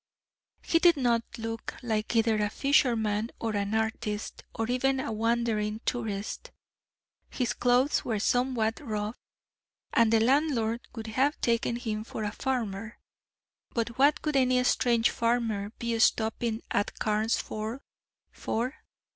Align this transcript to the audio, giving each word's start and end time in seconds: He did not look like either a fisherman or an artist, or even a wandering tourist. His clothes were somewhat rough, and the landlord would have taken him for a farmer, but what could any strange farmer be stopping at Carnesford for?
He 0.63 0.79
did 0.79 0.97
not 0.97 1.21
look 1.37 1.75
like 1.83 2.15
either 2.15 2.41
a 2.41 2.49
fisherman 2.49 3.29
or 3.39 3.55
an 3.55 3.75
artist, 3.75 4.43
or 4.55 4.65
even 4.65 4.99
a 4.99 5.11
wandering 5.11 5.79
tourist. 5.85 6.49
His 7.29 7.53
clothes 7.53 8.03
were 8.03 8.17
somewhat 8.17 8.79
rough, 8.79 9.15
and 9.93 10.11
the 10.11 10.19
landlord 10.19 10.81
would 10.95 11.05
have 11.05 11.39
taken 11.39 11.75
him 11.75 12.03
for 12.03 12.23
a 12.23 12.31
farmer, 12.31 12.97
but 13.75 13.89
what 13.99 14.23
could 14.23 14.35
any 14.35 14.63
strange 14.63 15.11
farmer 15.11 15.69
be 15.77 15.99
stopping 15.99 16.63
at 16.71 16.97
Carnesford 16.97 17.81
for? 18.31 18.77